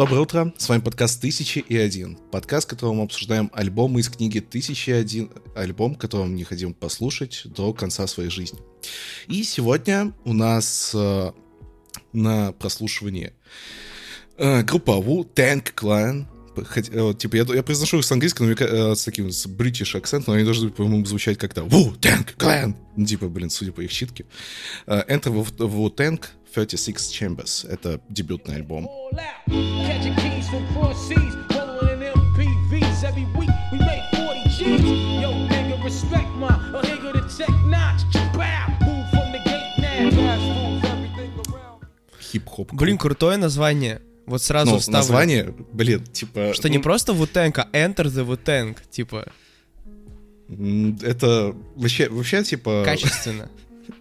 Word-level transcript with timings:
Доброе 0.00 0.20
утро, 0.20 0.54
с 0.56 0.66
вами 0.66 0.80
подкаст 0.80 1.20
«Тысячи 1.20 1.58
и 1.58 1.76
один». 1.76 2.16
Подкаст, 2.30 2.66
в 2.66 2.70
котором 2.70 2.96
мы 2.96 3.02
обсуждаем 3.02 3.50
альбомы 3.52 4.00
из 4.00 4.08
книги 4.08 4.38
«Тысячи 4.38 4.88
и 4.88 4.94
один», 4.94 5.30
альбом, 5.54 5.94
который 5.94 6.22
вам 6.22 6.34
необходимо 6.36 6.72
послушать 6.72 7.42
до 7.44 7.74
конца 7.74 8.06
своей 8.06 8.30
жизни. 8.30 8.58
И 9.26 9.42
сегодня 9.42 10.14
у 10.24 10.32
нас 10.32 10.92
э, 10.94 11.32
на 12.14 12.52
прослушивании 12.52 13.34
э, 14.38 14.62
группа 14.62 14.92
Wu 14.92 15.28
Tang 15.34 15.62
Clan, 15.76 16.24
Хотя, 16.64 16.92
э, 16.92 17.14
типа, 17.14 17.36
я, 17.36 17.44
я 17.54 17.62
произношу 17.62 17.98
их 17.98 18.04
с 18.04 18.12
английского, 18.12 18.46
но 18.46 18.52
э, 18.52 18.94
с 18.94 19.04
таким 19.04 19.30
с 19.30 19.46
бритиш 19.46 19.94
акцентом, 19.94 20.34
они 20.34 20.44
должны, 20.44 20.70
по-моему, 20.70 21.04
звучать 21.04 21.38
как-то 21.38 21.62
Wu 21.62 21.98
Tang 21.98 22.26
Clan. 22.36 22.74
Ну, 22.96 23.06
типа, 23.06 23.28
блин, 23.28 23.50
судя 23.50 23.72
по 23.72 23.80
их 23.80 23.92
читке. 23.92 24.26
Uh, 24.86 25.06
Enter 25.08 25.32
Wu 25.32 25.94
Tang 25.94 26.22
36 26.52 27.22
Chambers. 27.22 27.68
Это 27.68 28.00
дебютный 28.08 28.56
альбом. 28.56 28.88
Хип-хоп. 42.20 42.72
Блин, 42.72 42.98
крутое 42.98 43.36
название. 43.36 44.00
Вот 44.30 44.42
сразу 44.42 44.70
ну, 44.70 44.78
вставлю. 44.78 44.98
название, 44.98 45.54
блин, 45.72 46.04
типа... 46.04 46.52
Что 46.54 46.68
ну... 46.68 46.74
не 46.74 46.78
просто 46.78 47.12
Wu-Tang, 47.12 47.52
а 47.56 47.68
Enter 47.76 48.06
the 48.06 48.24
Wu-Tang, 48.24 48.76
типа... 48.88 49.26
Это 50.48 51.54
вообще, 51.74 52.08
вообще 52.08 52.44
типа... 52.44 52.82
Качественно. 52.84 53.50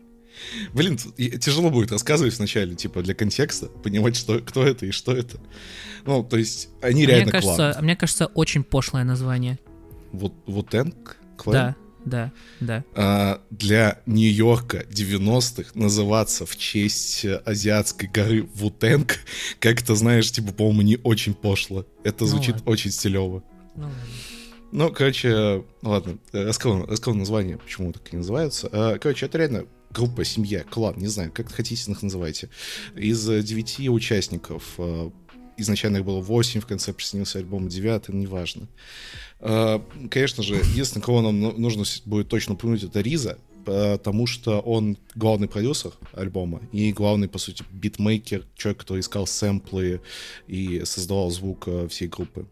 Блин, 0.73 0.97
тяжело 0.97 1.71
будет 1.71 1.91
рассказывать 1.91 2.37
вначале, 2.37 2.75
типа, 2.75 3.01
для 3.01 3.15
контекста, 3.15 3.65
понимать, 3.67 4.15
что, 4.15 4.39
кто 4.39 4.63
это 4.63 4.85
и 4.85 4.91
что 4.91 5.13
это. 5.13 5.39
Ну, 6.05 6.23
то 6.23 6.37
есть, 6.37 6.69
они 6.81 7.05
а 7.05 7.07
реально 7.07 7.23
мне 7.23 7.31
кажется, 7.31 7.55
клан. 7.55 7.73
А 7.75 7.81
мне 7.81 7.95
кажется, 7.95 8.27
очень 8.27 8.63
пошлое 8.63 9.03
название. 9.03 9.57
Вот, 10.11 10.33
вот? 10.45 10.69
Клан? 10.69 11.53
Да, 11.53 11.75
да, 12.09 12.31
да. 12.59 12.83
А, 12.95 13.41
для 13.49 14.01
Нью-Йорка 14.05 14.85
90-х 14.89 15.71
называться 15.75 16.45
в 16.45 16.57
честь 16.57 17.25
азиатской 17.45 18.09
горы 18.09 18.43
Вутенг, 18.43 19.19
как 19.59 19.81
то 19.81 19.95
знаешь, 19.95 20.31
типа, 20.31 20.51
по-моему, 20.51 20.81
не 20.81 20.97
очень 21.03 21.33
пошло. 21.33 21.85
Это 22.03 22.23
ну 22.23 22.29
звучит 22.29 22.55
ладно. 22.55 22.71
очень 22.71 22.91
стилево. 22.91 23.43
Ну, 23.75 23.83
ладно. 23.83 23.97
Ну, 24.71 24.91
короче, 24.91 25.63
ладно, 25.81 26.19
рассказал, 26.31 26.85
рассказал 26.85 27.15
название, 27.15 27.57
почему 27.57 27.91
так 27.91 28.13
и 28.13 28.17
называются. 28.17 28.69
А, 28.71 28.99
короче, 28.99 29.25
это 29.25 29.37
реально 29.37 29.65
группа, 29.91 30.23
семья, 30.23 30.63
клан, 30.63 30.95
не 30.97 31.07
знаю, 31.07 31.31
как 31.31 31.51
хотите 31.51 31.91
их 31.91 32.01
называйте, 32.01 32.49
из 32.95 33.25
девяти 33.25 33.89
участников, 33.89 34.75
э, 34.77 35.09
изначально 35.59 35.97
их 35.97 36.05
было 36.05 36.19
восемь, 36.19 36.61
в 36.61 36.65
конце 36.65 36.93
присоединился 36.93 37.39
альбом 37.39 37.67
девятый, 37.67 38.15
неважно. 38.15 38.67
Э, 39.39 39.79
конечно 40.09 40.43
же, 40.43 40.55
единственное, 40.55 41.03
кого 41.03 41.21
нам 41.21 41.39
ну, 41.39 41.51
нужно 41.57 41.83
будет 42.05 42.29
точно 42.29 42.53
упомянуть, 42.53 42.83
это 42.83 43.01
Риза, 43.01 43.37
потому 43.65 44.25
что 44.25 44.59
он 44.59 44.97
главный 45.15 45.47
продюсер 45.47 45.91
альбома 46.13 46.61
и 46.71 46.91
главный, 46.91 47.27
по 47.27 47.37
сути, 47.37 47.63
битмейкер, 47.71 48.45
человек, 48.55 48.79
который 48.79 49.01
искал 49.01 49.27
сэмплы 49.27 50.01
и 50.47 50.83
создавал 50.85 51.29
звук 51.29 51.67
э, 51.67 51.87
всей 51.87 52.07
группы. 52.07 52.45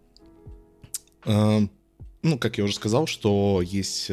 Ну, 1.25 2.39
как 2.39 2.57
я 2.57 2.63
уже 2.63 2.73
сказал, 2.73 3.05
что 3.05 3.61
есть 3.61 4.09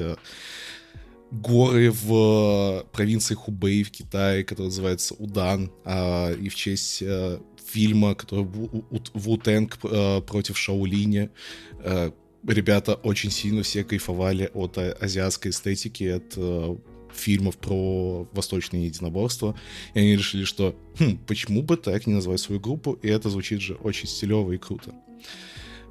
горы 1.35 1.91
в 1.91 2.87
провинции 2.93 3.35
Хубэй 3.35 3.83
в 3.83 3.91
Китае, 3.91 4.45
который 4.45 4.67
называется 4.67 5.15
Удан, 5.15 5.71
а, 5.85 6.33
и 6.33 6.49
в 6.49 6.55
честь 6.55 7.03
а, 7.03 7.41
фильма, 7.75 8.15
который 8.15 8.45
Ву-Тэнг 8.45 9.79
а, 9.83 10.21
против 10.21 10.57
Шаолиня. 10.57 11.31
А, 11.79 12.13
ребята 12.47 12.95
очень 12.95 13.31
сильно 13.31 13.63
все 13.63 13.85
кайфовали 13.85 14.51
от 14.55 14.79
а, 14.79 14.93
азиатской 15.01 15.51
эстетики, 15.51 16.05
от 16.05 16.35
а, 16.37 16.79
фильмов 17.13 17.57
про 17.59 18.29
восточное 18.33 18.81
единоборство, 18.81 19.59
и 19.95 20.01
они 20.01 20.17
решили, 20.17 20.45
что 20.45 20.77
хм, 20.99 21.19
почему 21.27 21.63
бы 21.63 21.77
так 21.77 22.07
не 22.07 22.15
назвать 22.15 22.41
свою 22.41 22.61
группу, 22.61 22.93
и 22.93 23.09
это 23.09 23.29
звучит 23.31 23.61
же 23.61 23.75
очень 23.75 24.09
стилево 24.09 24.53
и 24.53 24.59
круто. 24.59 24.95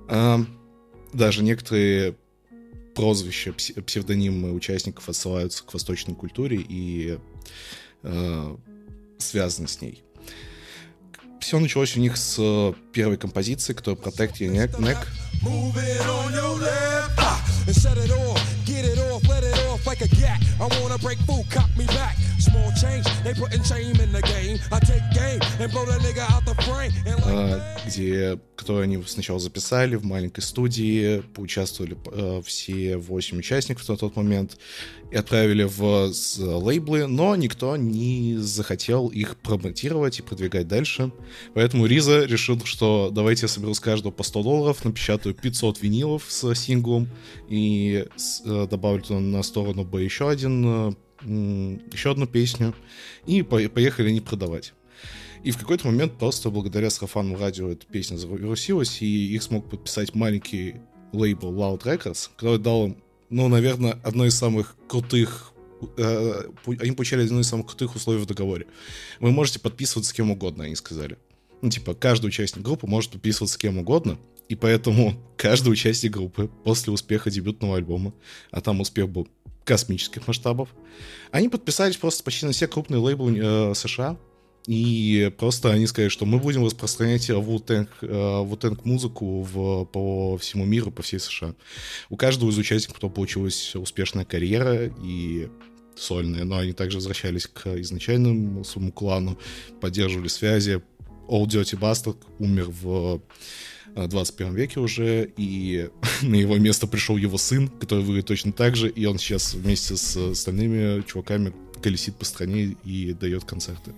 А, 0.08 0.40
даже 1.14 1.44
некоторые 1.44 2.16
прозвища, 2.96 3.54
псевдонимы 3.54 4.54
участников 4.54 5.10
отсылаются 5.10 5.64
к 5.64 5.74
восточной 5.74 6.14
культуре 6.14 6.64
и 6.70 7.18
э, 8.04 8.58
связаны 9.18 9.68
с 9.68 9.82
ней. 9.82 10.04
Все 11.44 11.60
началось 11.60 11.98
у 11.98 12.00
них 12.00 12.16
с 12.16 12.74
первой 12.94 13.18
композиции, 13.18 13.74
которая 13.74 14.02
Protect 14.02 14.38
Your 14.40 14.52
Neck. 14.52 14.80
neck. 14.80 15.08
like 19.94 20.02
a 20.02 20.08
gat. 20.16 20.40
I 20.60 20.68
wanna 20.82 20.98
break 20.98 21.20
food, 21.20 21.44
cop 21.52 21.70
me 21.78 21.86
back. 21.86 22.04
Small 22.04 22.12
change, 22.12 22.12
they 22.12 22.12
putting 22.12 22.12
shame 22.12 22.12
in 22.12 22.12
the 22.12 22.12
game. 22.12 22.12
I 22.12 22.12
take 22.12 22.12
game 22.12 22.12
and 22.12 22.12
blow 22.12 22.12
the 22.12 22.12
nigga 22.14 22.43
Uh, 27.26 27.60
где, 27.86 28.40
который 28.56 28.84
они 28.84 29.02
сначала 29.06 29.40
записали 29.40 29.96
в 29.96 30.06
маленькой 30.06 30.42
студии, 30.42 31.22
поучаствовали 31.34 31.96
uh, 31.96 32.44
все 32.44 32.98
восемь 32.98 33.40
участников 33.40 33.88
на 33.90 33.98
тот 33.98 34.16
момент 34.16 34.58
и 35.12 35.16
отправили 35.16 35.64
в 35.64 36.12
лейблы, 36.38 37.08
но 37.08 37.36
никто 37.36 37.76
не 37.76 38.36
захотел 38.38 39.08
их 39.08 39.38
промотировать 39.38 40.20
и 40.20 40.24
продвигать 40.24 40.68
дальше. 40.68 41.12
Поэтому 41.54 41.86
Риза 41.86 42.26
решил, 42.26 42.60
что 42.66 43.10
давайте 43.12 43.44
я 43.44 43.48
соберу 43.48 43.74
с 43.74 43.80
каждого 43.80 44.12
по 44.12 44.24
100 44.24 44.44
долларов, 44.44 44.86
напечатаю 44.86 45.36
500 45.36 45.82
винилов 45.82 46.26
с 46.28 46.54
синглом 46.56 47.10
и 47.50 48.06
uh, 48.46 48.68
добавлю 48.68 49.02
туда 49.02 49.20
на 49.20 49.44
сторону 49.44 49.84
бы 49.84 50.02
еще 50.02 50.30
один, 50.30 50.96
еще 51.26 52.12
одну 52.12 52.28
песню, 52.28 52.74
и 53.26 53.42
поехали 53.42 54.10
они 54.10 54.22
продавать. 54.22 54.74
И 55.44 55.52
в 55.52 55.58
какой-то 55.58 55.88
момент 55.88 56.18
просто 56.18 56.50
благодаря 56.50 56.90
сарафанному 56.90 57.38
радио 57.38 57.70
эта 57.70 57.86
песня 57.86 58.16
завирусилась, 58.16 59.02
и 59.02 59.34
их 59.34 59.44
смог 59.44 59.70
подписать 59.70 60.16
маленький 60.16 60.76
лейбл 61.12 61.54
Loud 61.54 61.84
Records, 61.84 62.30
который 62.38 62.60
дал 62.60 62.88
им, 62.88 62.98
ну, 63.30 63.48
наверное, 63.50 64.00
одно 64.04 64.26
из 64.26 64.36
самых 64.36 64.76
крутых 64.88 65.54
э, 65.98 66.44
они 66.66 66.92
получали 66.92 67.26
одно 67.26 67.42
из 67.42 67.48
самых 67.48 67.68
крутых 67.68 67.96
условий 67.96 68.20
в 68.20 68.26
договоре. 68.26 68.68
Вы 69.20 69.32
можете 69.32 69.60
подписываться 69.60 70.12
с 70.12 70.14
кем 70.14 70.32
угодно, 70.32 70.64
они 70.64 70.76
сказали. 70.76 71.18
Ну, 71.62 71.70
типа, 71.70 71.94
каждый 71.94 72.28
участник 72.28 72.64
группы 72.64 72.88
может 72.88 73.12
подписываться 73.12 73.56
с 73.56 73.58
кем 73.58 73.78
угодно, 73.78 74.18
и 74.50 74.56
поэтому 74.56 75.16
каждый 75.38 75.70
участник 75.70 76.12
группы 76.12 76.50
после 76.64 76.94
успеха 76.94 77.32
дебютного 77.32 77.78
альбома, 77.78 78.14
а 78.52 78.62
там 78.62 78.82
успех 78.82 79.10
был 79.10 79.28
космических 79.66 80.28
масштабов. 80.28 80.70
Они 81.32 81.50
подписались 81.50 81.98
просто 81.98 82.24
почти 82.24 82.46
на 82.46 82.52
все 82.52 82.68
крупные 82.68 83.00
лейблы 83.00 83.38
э, 83.38 83.74
США. 83.74 84.18
И 84.66 85.30
просто 85.38 85.72
они 85.72 85.88
сказали, 85.88 86.10
что 86.10 86.26
мы 86.26 86.40
будем 86.40 86.64
распространять 86.66 87.30
Wu-Tang, 87.30 87.90
э, 88.02 88.76
музыку 88.86 89.42
в, 89.42 89.86
по 89.86 90.38
всему 90.38 90.64
миру, 90.66 90.90
по 90.90 91.02
всей 91.02 91.20
США. 91.20 91.54
У 92.10 92.16
каждого 92.16 92.50
из 92.50 92.58
участников 92.58 92.96
потом 92.96 93.12
получилась 93.12 93.76
успешная 93.76 94.24
карьера 94.24 94.90
и 95.04 95.50
сольная, 95.96 96.46
но 96.46 96.60
они 96.60 96.72
также 96.72 96.98
возвращались 96.98 97.48
к 97.48 97.68
изначальному 97.82 98.64
своему 98.64 98.92
клану, 98.92 99.38
поддерживали 99.82 100.30
связи. 100.30 100.82
Old 101.28 101.48
Dirty 101.48 101.78
Bastard 101.78 102.18
умер 102.40 102.68
в 102.70 103.22
21 103.96 104.54
веке 104.56 104.80
уже, 104.80 105.30
и 105.38 105.90
на 106.22 106.36
его 106.36 106.58
место 106.58 106.88
пришел 106.88 107.18
его 107.18 107.38
сын, 107.38 107.68
который 107.68 108.04
выглядит 108.04 108.28
точно 108.28 108.52
так 108.52 108.76
же, 108.76 108.90
и 108.90 109.06
он 109.06 109.18
сейчас 109.18 109.54
вместе 109.54 109.96
с 109.96 110.16
остальными 110.18 111.02
чуваками 111.04 111.54
колесит 111.82 112.16
по 112.16 112.26
стране 112.26 112.76
и 112.84 113.14
дает 113.14 113.44
концерты. 113.44 113.94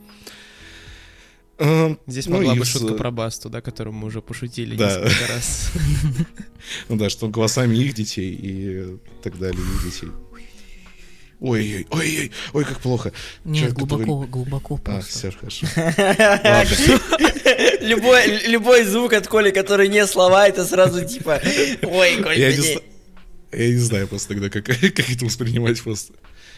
Здесь 2.08 2.26
ну, 2.26 2.38
могла 2.38 2.56
быть 2.56 2.68
шутка 2.68 2.96
про 2.96 3.12
Басту, 3.12 3.50
да, 3.50 3.62
которую 3.62 3.94
мы 3.94 4.08
уже 4.08 4.22
пошутили 4.22 4.76
да. 4.76 5.00
несколько 5.02 5.34
раз. 5.34 5.72
Ну 6.90 6.98
да, 6.98 7.12
что 7.12 7.30
голосами 7.30 7.78
их 7.78 7.94
детей 7.94 8.36
и 8.42 8.98
так 9.22 9.38
далее, 9.38 9.62
их 9.62 9.84
детей. 9.86 10.10
Ой-ой, 11.40 11.86
ой-ой, 11.92 12.32
ой, 12.54 12.66
как 12.66 12.80
плохо. 12.80 13.12
Нет, 13.44 13.74
глубоко, 13.74 14.22
глубоко 14.24 14.78
просто. 14.78 15.28
А, 15.28 15.32
все 15.32 15.32
хорошо. 15.32 15.68
любой, 17.82 18.48
любой 18.48 18.84
звук 18.84 19.14
от 19.14 19.28
Коли, 19.28 19.52
который 19.52 19.88
не 19.90 20.06
слова, 20.08 20.48
это 20.48 20.66
сразу 20.66 21.06
типа, 21.06 21.42
ой, 21.84 22.22
Коля, 22.22 22.36
я, 22.36 22.56
не, 22.56 22.80
я 23.52 23.68
не 23.68 23.78
знаю 23.78 24.08
просто 24.08 24.30
тогда, 24.30 24.50
как, 24.50 24.66
как 24.96 25.10
это 25.10 25.26
воспринимать 25.26 25.82
просто. 25.82 26.14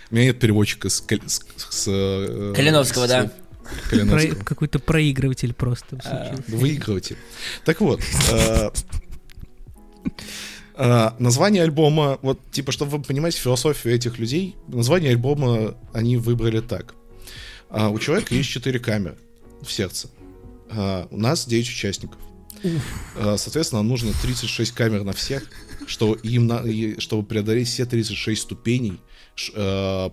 У 0.09 0.15
меня 0.15 0.27
нет 0.27 0.39
переводчика 0.39 0.89
с... 0.89 1.03
с, 1.25 1.41
с 1.69 1.85
э, 1.87 2.53
Калиновского, 2.55 3.07
с, 3.07 3.09
да. 3.09 3.31
Про, 3.89 4.35
какой-то 4.45 4.79
проигрыватель 4.79 5.53
просто 5.53 5.99
а, 6.05 6.35
Выигрыватель. 6.47 7.17
Так 7.65 7.81
вот, 7.81 8.01
э, 8.31 8.69
э, 10.75 11.09
название 11.19 11.63
альбома, 11.63 12.17
вот, 12.21 12.39
типа, 12.51 12.71
чтобы 12.71 12.97
вы 12.97 13.03
понимаете 13.03 13.39
философию 13.39 13.93
этих 13.93 14.19
людей, 14.19 14.55
название 14.69 15.11
альбома 15.11 15.75
они 15.93 16.15
выбрали 16.15 16.61
так. 16.61 16.93
Uh, 17.69 17.91
у 17.91 17.99
человека 17.99 18.33
есть 18.33 18.47
четыре 18.47 18.79
камеры 18.79 19.17
в 19.61 19.69
сердце. 19.69 20.07
Uh, 20.69 21.07
у 21.11 21.17
нас 21.17 21.45
9 21.47 21.69
участников. 21.69 22.19
Уф. 22.63 23.39
Соответственно, 23.39 23.83
нужно 23.83 24.11
36 24.21 24.73
камер 24.73 25.03
на 25.03 25.13
всех, 25.13 25.43
что 25.85 26.15
им 26.15 26.47
на, 26.47 26.63
чтобы 26.99 27.23
преодолеть 27.23 27.67
все 27.67 27.85
36 27.85 28.41
ступеней 28.41 28.99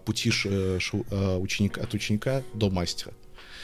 пути 0.04 0.28
ученика, 0.28 1.80
от 1.80 1.94
ученика 1.94 2.42
до 2.52 2.68
мастера. 2.68 3.12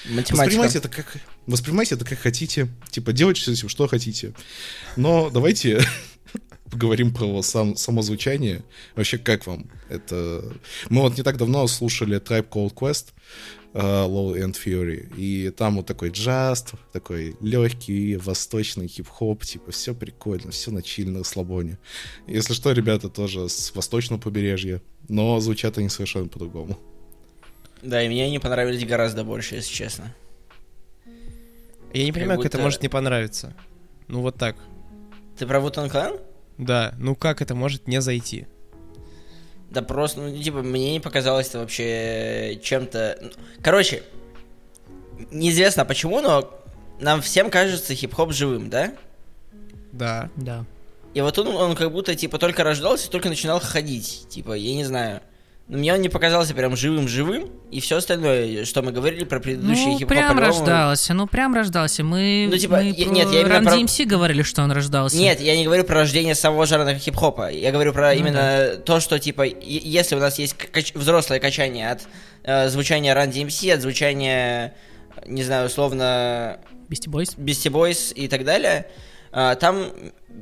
Математика. 0.06 0.36
Воспринимайте 0.36 0.78
это 0.78 0.88
как 0.88 1.16
воспринимайте 1.46 1.94
это 1.94 2.04
как 2.04 2.18
хотите, 2.18 2.68
типа 2.90 3.12
делайте 3.12 3.42
с 3.42 3.48
этим 3.48 3.68
что 3.68 3.86
хотите. 3.86 4.32
Но 4.96 5.30
давайте 5.30 5.82
поговорим 6.70 7.12
про 7.12 7.42
сам, 7.42 7.76
само 7.76 8.02
звучание. 8.02 8.62
Вообще, 8.94 9.18
как 9.18 9.46
вам? 9.46 9.70
Это... 9.88 10.44
Мы 10.88 11.02
вот 11.02 11.16
не 11.16 11.22
так 11.22 11.36
давно 11.36 11.66
слушали 11.66 12.20
Tribe 12.20 12.48
Called 12.48 12.74
Quest, 12.74 13.08
Low 13.72 14.34
End 14.34 14.56
Fury, 14.56 15.14
и 15.16 15.50
там 15.50 15.76
вот 15.76 15.86
такой 15.86 16.10
джаз, 16.10 16.66
такой 16.92 17.36
легкий, 17.40 18.16
восточный 18.16 18.88
хип-хоп, 18.88 19.44
типа, 19.44 19.70
все 19.70 19.94
прикольно, 19.94 20.50
все 20.50 20.70
на 20.70 20.82
чиль, 20.82 21.10
на 21.10 21.22
слабоне. 21.22 21.78
Если 22.26 22.52
что, 22.52 22.72
ребята 22.72 23.08
тоже 23.08 23.48
с 23.48 23.74
восточного 23.74 24.20
побережья, 24.20 24.82
но 25.08 25.38
звучат 25.40 25.78
они 25.78 25.88
совершенно 25.88 26.28
по-другому. 26.28 26.78
Да, 27.82 28.02
и 28.02 28.08
мне 28.08 28.24
они 28.24 28.38
понравились 28.38 28.84
гораздо 28.84 29.24
больше, 29.24 29.56
если 29.56 29.72
честно. 29.72 30.14
Я 31.92 32.04
не 32.04 32.12
понимаю, 32.12 32.38
как, 32.38 32.44
будто... 32.44 32.56
это 32.56 32.62
может 32.62 32.82
не 32.82 32.88
понравиться. 32.88 33.54
Ну 34.08 34.20
вот 34.20 34.36
так. 34.36 34.56
Ты 35.38 35.46
про 35.46 35.60
Клан? 35.70 36.18
Да, 36.58 36.94
ну 36.98 37.14
как 37.14 37.40
это 37.40 37.54
может 37.54 37.88
не 37.88 38.00
зайти? 38.00 38.46
Да 39.70 39.82
просто, 39.82 40.20
ну, 40.20 40.36
типа, 40.42 40.62
мне 40.62 40.92
не 40.92 41.00
показалось 41.00 41.48
это 41.48 41.60
вообще 41.60 42.58
чем-то... 42.62 43.30
Короче, 43.62 44.02
неизвестно 45.30 45.84
почему, 45.84 46.20
но 46.20 46.52
нам 46.98 47.22
всем 47.22 47.50
кажется 47.50 47.94
хип-хоп 47.94 48.32
живым, 48.32 48.68
да? 48.68 48.92
Да. 49.92 50.28
Да. 50.36 50.64
И 51.14 51.20
вот 51.20 51.38
он, 51.38 51.48
он 51.48 51.74
как 51.76 51.92
будто, 51.92 52.14
типа, 52.14 52.38
только 52.38 52.64
рождался, 52.64 53.10
только 53.10 53.28
начинал 53.28 53.60
ходить. 53.60 54.26
Типа, 54.28 54.52
я 54.52 54.74
не 54.74 54.84
знаю. 54.84 55.20
Но 55.70 55.78
мне 55.78 55.94
он 55.94 56.00
не 56.00 56.08
показался 56.08 56.52
прям 56.52 56.76
живым-живым, 56.76 57.48
и 57.70 57.78
все 57.78 57.98
остальное, 57.98 58.64
что 58.64 58.82
мы 58.82 58.90
говорили 58.90 59.22
про 59.22 59.38
предыдущие 59.38 59.86
ну, 59.86 59.98
хип-хоп 59.98 60.08
прям 60.08 60.36
рождался, 60.36 61.14
ну 61.14 61.28
прям 61.28 61.54
рождался. 61.54 62.02
Мы, 62.02 62.48
ну, 62.50 62.58
типа, 62.58 62.78
мы 62.78 62.86
я, 62.86 63.04
нет, 63.04 63.30
я 63.30 63.42
именно 63.42 63.62
про... 63.62 63.76
DMC 63.76 64.04
говорили, 64.04 64.42
что 64.42 64.62
он 64.62 64.72
рождался. 64.72 65.16
Нет, 65.16 65.40
я 65.40 65.56
не 65.56 65.64
говорю 65.64 65.84
про 65.84 66.00
рождение 66.00 66.34
самого 66.34 66.66
жанра 66.66 66.92
хип-хопа. 66.94 67.52
Я 67.52 67.70
говорю 67.70 67.92
про 67.92 68.12
ну, 68.12 68.18
именно 68.18 68.40
да. 68.40 68.76
то, 68.78 68.98
что, 68.98 69.20
типа, 69.20 69.42
если 69.42 70.16
у 70.16 70.18
нас 70.18 70.40
есть 70.40 70.54
кач... 70.54 70.92
взрослое 70.92 71.38
качание 71.38 71.92
от 71.92 72.00
э, 72.42 72.68
звучания 72.68 73.14
Run 73.14 73.30
DMC, 73.30 73.74
от 73.74 73.80
звучания, 73.80 74.74
не 75.24 75.44
знаю, 75.44 75.66
условно... 75.66 76.58
Beastie 76.88 77.08
Boys. 77.08 77.38
Beastie 77.38 77.70
Boys 77.70 78.12
и 78.12 78.26
так 78.26 78.44
далее, 78.44 78.88
э, 79.30 79.54
там 79.60 79.86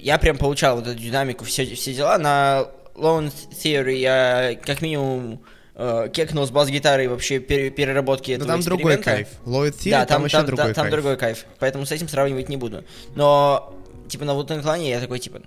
я 0.01 0.17
прям 0.17 0.39
получал 0.39 0.77
вот 0.77 0.87
эту 0.87 0.99
динамику, 0.99 1.45
все, 1.45 1.67
все 1.67 1.93
дела. 1.93 2.17
На 2.17 2.69
Lone 2.99 3.33
Theory 3.51 3.97
я 3.97 4.59
как 4.63 4.83
минимум 4.83 5.41
э, 5.75 6.09
кекнул 6.13 6.47
с 6.47 6.51
бас-гитарой 6.51 7.07
вообще 7.09 7.39
пер 7.39 7.71
переработки 7.71 8.33
этого 8.33 8.51
там 8.51 8.61
другой 8.61 8.99
кайф. 8.99 9.29
Low 9.47 9.71
Theory, 9.71 9.91
да, 9.91 10.07
там, 10.07 10.19
там 10.19 10.25
еще 10.27 10.37
там, 10.39 10.47
другой 10.47 10.75
там 10.75 10.85
кайф. 10.85 10.93
другой 10.93 11.17
кайф. 11.17 11.47
Поэтому 11.59 11.87
с 11.87 11.93
этим 11.93 12.09
сравнивать 12.09 12.49
не 12.49 12.57
буду. 12.57 12.85
Но, 13.15 13.75
типа, 14.09 14.25
на 14.25 14.63
клане 14.63 14.91
я 14.91 15.01
такой, 15.01 15.19
типа, 15.19 15.41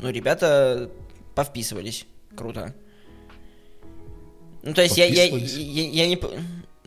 ну, 0.00 0.10
ребята 0.10 0.90
повписывались. 1.34 2.06
Круто. 2.34 2.74
Ну, 4.62 4.74
то 4.74 4.82
есть 4.82 4.96
я, 4.96 5.04
я, 5.04 5.24
я, 5.24 5.88
я 5.88 6.06
не... 6.08 6.18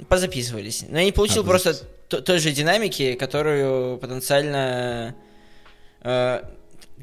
Позаписывались. 0.07 0.85
Но 0.87 0.99
я 0.99 1.05
не 1.05 1.11
получил 1.11 1.43
а, 1.43 1.45
просто 1.45 1.73
той 2.07 2.39
же 2.39 2.51
динамики, 2.51 3.13
которую 3.13 3.97
потенциально... 3.97 5.15
Э, 6.01 6.41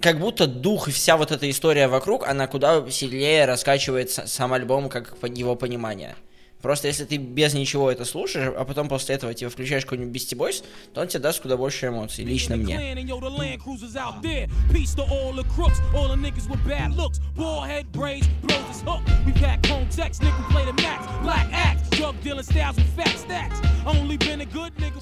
как 0.00 0.18
будто 0.18 0.46
дух 0.46 0.88
и 0.88 0.92
вся 0.92 1.16
вот 1.16 1.30
эта 1.32 1.48
история 1.50 1.88
вокруг, 1.88 2.26
она 2.26 2.46
куда 2.46 2.88
сильнее 2.90 3.44
раскачивает 3.44 4.10
сам 4.10 4.52
альбом, 4.52 4.88
как 4.88 5.16
его 5.34 5.56
понимание. 5.56 6.16
Просто 6.62 6.88
если 6.88 7.04
ты 7.04 7.16
без 7.18 7.54
ничего 7.54 7.90
это 7.92 8.04
слушаешь, 8.04 8.52
а 8.56 8.64
потом 8.64 8.88
после 8.88 9.14
этого 9.14 9.32
тебе 9.34 9.50
включаешь 9.50 9.84
какой-нибудь 9.84 10.16
Beastie 10.16 10.36
Boys, 10.36 10.64
то 10.92 11.00
он 11.00 11.06
тебе 11.06 11.20
даст 11.20 11.40
куда 11.40 11.56
больше 11.56 11.88
эмоций, 11.88 12.24
лично 12.24 12.56
мне. 12.56 12.74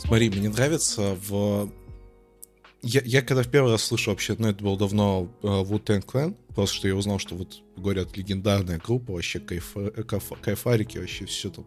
Смотри, 0.01 0.29
мне 0.31 0.49
нравится 0.51 1.17
в 1.27 1.71
я, 2.85 3.01
я 3.05 3.23
когда 3.23 3.43
в 3.43 3.51
первый 3.51 3.73
раз 3.73 3.85
слышал 3.85 4.13
вообще, 4.13 4.37
ну 4.39 4.49
это 4.49 4.63
было 4.63 4.79
давно 4.79 5.35
uh, 5.43 5.65
Wu-Tang 5.65 6.05
Clan, 6.05 6.37
просто 6.55 6.77
что 6.77 6.89
я 6.89 6.95
узнал, 6.95 7.19
что 7.19 7.35
вот, 7.35 7.63
говорят, 7.77 8.17
легендарная 8.17 8.79
группа, 8.79 9.13
вообще 9.13 9.41
кайф, 9.41 9.75
кайф, 10.07 10.25
кайфарики, 10.41 10.99
вообще 10.99 11.25
все 11.25 11.51
там. 11.51 11.67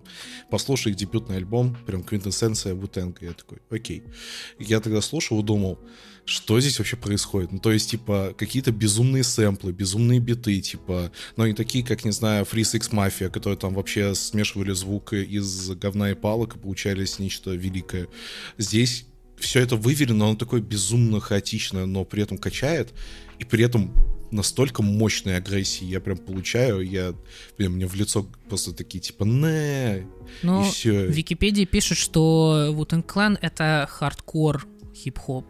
Послушай 0.49 0.91
их 0.91 0.97
дебютный 0.97 1.37
альбом, 1.37 1.75
прям 1.85 2.03
квинтэссенция 2.03 2.75
Wu-Tang, 2.75 3.17
я 3.21 3.33
такой, 3.33 3.57
окей. 3.69 4.03
Я 4.59 4.79
тогда 4.79 5.01
слушал 5.01 5.39
и 5.39 5.43
думал, 5.43 5.79
что 6.25 6.59
здесь 6.59 6.77
вообще 6.77 6.97
происходит? 6.97 7.51
Ну, 7.51 7.59
то 7.59 7.71
есть, 7.71 7.89
типа, 7.89 8.35
какие-то 8.37 8.71
безумные 8.71 9.23
сэмплы, 9.23 9.71
безумные 9.71 10.19
биты, 10.19 10.59
типа, 10.61 11.11
но 11.35 11.47
не 11.47 11.53
такие, 11.53 11.85
как, 11.85 12.05
не 12.05 12.11
знаю, 12.11 12.45
Free 12.45 12.61
Six 12.61 12.91
Mafia, 12.91 13.29
которые 13.29 13.57
там 13.57 13.73
вообще 13.73 14.13
смешивали 14.13 14.73
звук 14.73 15.13
из 15.13 15.69
говна 15.71 16.11
и 16.11 16.15
палок 16.15 16.55
и 16.55 16.59
получались 16.59 17.17
нечто 17.17 17.51
великое. 17.51 18.07
Здесь 18.57 19.05
все 19.37 19.61
это 19.61 19.75
выверено, 19.75 20.25
оно 20.25 20.35
такое 20.35 20.61
безумно 20.61 21.19
хаотичное, 21.19 21.85
но 21.85 22.05
при 22.05 22.23
этом 22.23 22.37
качает, 22.37 22.93
и 23.39 23.45
при 23.45 23.63
этом 23.63 23.93
настолько 24.31 24.81
мощной 24.81 25.37
агрессии 25.37 25.85
я 25.85 25.99
прям 25.99 26.17
получаю, 26.17 26.81
я, 26.81 27.13
блин, 27.57 27.73
мне 27.73 27.87
в 27.87 27.95
лицо 27.95 28.25
просто 28.49 28.73
такие, 28.73 28.99
типа, 28.99 29.23
не 29.23 30.05
Ну, 30.43 30.63
в 30.63 30.85
Википедии 30.85 31.65
пишет, 31.65 31.97
что 31.97 32.73
Wu-Tang 32.73 33.05
Clan— 33.05 33.37
это 33.41 33.87
хардкор 33.89 34.65
хип-хоп. 34.93 35.45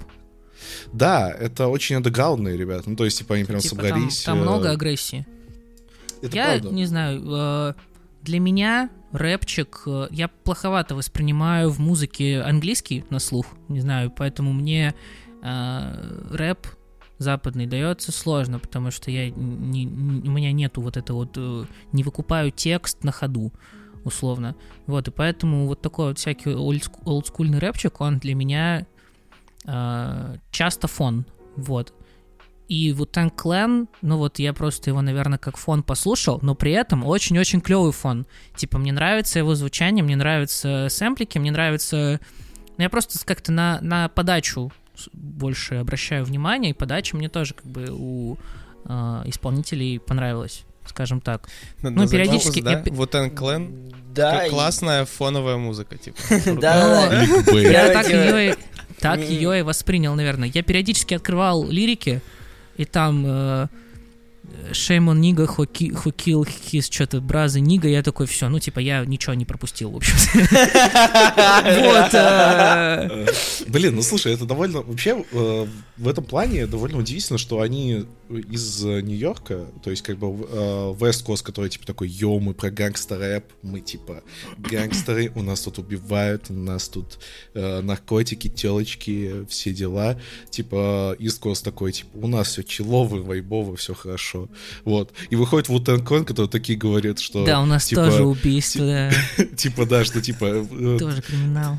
Да, 0.92 1.32
это 1.32 1.68
очень 1.68 1.96
андеграундные 1.96 2.58
ребята, 2.58 2.90
ну, 2.90 2.96
то 2.96 3.06
есть, 3.06 3.20
типа, 3.20 3.36
они 3.36 3.46
прям 3.46 3.60
типа, 3.60 3.76
собрались... 3.76 4.24
Там, 4.24 4.38
там 4.38 4.48
много 4.48 4.70
э, 4.70 4.72
агрессии. 4.72 5.26
Это 6.22 6.36
я 6.36 6.46
правда. 6.46 6.70
не 6.70 6.86
знаю, 6.86 7.24
э, 7.26 7.74
для 8.24 8.40
меня 8.40 8.90
рэпчик, 9.12 9.84
э, 9.86 10.08
я 10.12 10.28
плоховато 10.28 10.96
воспринимаю 10.96 11.70
в 11.70 11.80
музыке 11.80 12.42
английский 12.42 13.06
на 13.10 13.20
слух, 13.20 13.48
не 13.68 13.80
знаю, 13.80 14.12
поэтому 14.16 14.54
мне 14.54 14.94
э, 15.42 16.28
рэп 16.32 16.68
западный 17.18 17.66
дается 17.66 18.12
сложно, 18.12 18.60
потому 18.60 18.92
что 18.92 19.10
я 19.12 19.30
не, 19.30 19.86
не, 19.86 20.30
у 20.30 20.32
меня 20.32 20.52
нету 20.52 20.82
вот 20.82 20.98
это 20.98 21.14
вот, 21.14 21.34
э, 21.38 21.66
не 21.92 22.04
выкупаю 22.04 22.52
текст 22.52 23.04
на 23.04 23.12
ходу, 23.12 23.52
условно. 24.04 24.56
Вот, 24.86 25.08
и 25.08 25.12
поэтому 25.12 25.68
вот 25.68 25.82
такой 25.82 26.10
вот 26.10 26.20
всякий 26.20 26.54
олдскульный 26.54 27.60
рэпчик, 27.60 28.02
он 28.02 28.20
для 28.20 28.36
меня 28.36 28.86
э, 29.66 30.38
часто 30.52 30.88
фон, 30.88 31.26
вот. 31.56 31.94
И 32.68 32.92
вот 32.92 33.16
Tank 33.16 33.34
Clan, 33.36 33.88
ну 34.02 34.18
вот 34.18 34.40
я 34.40 34.54
просто 34.54 34.90
его, 34.90 35.02
наверное, 35.02 35.38
как 35.38 35.58
фон 35.58 35.84
послушал, 35.84 36.40
но 36.42 36.54
при 36.54 36.74
этом 36.74 37.06
очень-очень 37.06 37.62
клевый 37.62 37.94
фон. 37.94 38.26
Типа, 38.56 38.78
мне 38.78 38.92
нравится 38.92 39.40
его 39.40 39.56
звучание, 39.56 40.04
мне 40.04 40.16
нравятся 40.16 40.88
сэмплики, 40.90 41.38
мне 41.38 41.52
нравится... 41.52 42.20
Ну, 42.78 42.84
я 42.84 42.90
просто 42.90 43.26
как-то 43.26 43.52
на, 43.52 43.80
на 43.82 44.10
подачу 44.10 44.72
больше 45.14 45.76
обращаю 45.76 46.26
внимание, 46.26 46.72
и 46.72 46.74
подача 46.74 47.16
мне 47.16 47.30
тоже 47.30 47.54
как 47.54 47.66
бы 47.66 47.88
у 47.92 48.38
э, 48.86 49.22
исполнителей 49.26 50.00
понравилась 50.00 50.64
скажем 50.88 51.20
так. 51.20 51.50
Надо 51.82 51.98
ну, 51.98 52.08
периодически... 52.10 52.62
Да? 52.62 52.72
Я... 52.72 52.84
Вот 52.92 53.14
Clan. 53.14 53.94
Да. 54.14 54.48
Классная 54.50 55.04
фоновая 55.04 55.58
музыка, 55.58 55.98
типа. 55.98 56.18
Да, 56.62 57.24
Я 57.52 57.92
так 57.92 58.10
ее 58.10 58.56
так 59.00 59.20
ее 59.20 59.60
и 59.60 59.62
воспринял, 59.62 60.16
наверное. 60.16 60.50
Я 60.52 60.64
периодически 60.64 61.14
открывал 61.14 61.70
лирики, 61.70 62.22
и 62.78 62.86
там 62.86 63.70
Shame 64.72 65.10
on 65.10 65.22
Nigga 65.22 65.48
who, 65.48 65.66
ki 65.66 65.92
who 65.92 66.12
kill 66.12 66.44
his 66.44 66.90
что-то 66.92 67.22
бразы 67.22 67.60
Нига, 67.60 67.88
я 67.88 68.04
такой, 68.04 68.28
все, 68.28 68.50
ну, 68.50 68.60
типа, 68.60 68.80
я 68.80 69.06
ничего 69.06 69.34
не 69.34 69.46
пропустил, 69.46 69.92
в 69.92 69.98
общем 69.98 70.16
Вот. 70.34 72.14
Э. 72.14 73.28
Блин, 73.68 73.96
ну, 73.96 74.02
слушай, 74.02 74.34
это 74.34 74.46
довольно... 74.46 74.82
Вообще, 74.82 75.24
э, 75.32 75.68
в 75.98 76.08
этом 76.08 76.26
плане 76.26 76.68
довольно 76.68 76.98
удивительно, 76.98 77.38
что 77.38 77.62
они 77.62 78.06
из 78.30 78.84
Нью-Йорка, 78.84 79.68
то 79.84 79.90
есть, 79.90 80.04
как 80.04 80.18
бы, 80.18 80.28
West 80.28 81.26
Coast, 81.26 81.44
который, 81.44 81.70
типа, 81.70 81.86
такой, 81.86 82.10
йоу, 82.10 82.40
мы 82.40 82.54
про 82.54 82.70
гангстер-рэп, 82.70 83.46
мы, 83.62 83.80
типа, 83.80 84.24
гангстеры, 84.58 85.32
у 85.36 85.42
нас 85.42 85.62
тут 85.62 85.80
убивают, 85.80 86.46
у 86.50 86.54
нас 86.54 86.90
тут 86.90 87.20
э, 87.54 87.82
наркотики, 87.82 88.50
телочки, 88.50 89.46
все 89.50 89.72
дела. 89.72 90.20
Типа, 90.50 91.16
East 91.20 91.42
Coast 91.42 91.64
такой, 91.64 91.94
типа, 91.94 92.10
у 92.18 92.28
нас 92.28 92.50
все 92.50 92.64
челово, 92.64 93.22
вайбово, 93.22 93.76
все 93.76 93.94
хорошо 93.94 94.37
хорошо. 94.38 94.50
Вот. 94.86 95.14
И 95.30 95.36
выходит 95.36 95.70
вот 95.70 95.88
Clan, 95.88 96.24
которые 96.24 96.50
такие 96.50 96.78
говорят, 96.78 97.20
что... 97.20 97.46
Да, 97.46 97.62
у 97.62 97.66
нас 97.66 97.86
типа, 97.86 98.06
тоже 98.06 98.24
убийство, 98.24 98.86
да. 98.86 99.12
Типа, 99.56 99.86
да, 99.86 100.04
что 100.06 100.22
типа... 100.22 100.46
Э, 100.46 100.98
тоже 101.00 101.22
криминал. 101.22 101.78